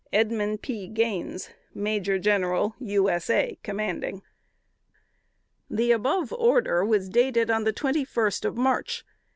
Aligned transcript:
EDMUND 0.11 0.63
P. 0.63 0.87
GAINES, 0.87 1.51
Maj. 1.75 2.07
Gen. 2.23 2.73
U. 2.79 3.07
S. 3.11 3.29
A., 3.29 3.59
Commanding." 3.61 4.23
The 5.69 5.91
above 5.91 6.33
order 6.33 6.83
was 6.83 7.07
dated 7.07 7.51
on 7.51 7.65
the 7.65 7.71
twenty 7.71 8.03
first 8.03 8.43
of 8.43 8.57
March. 8.57 9.05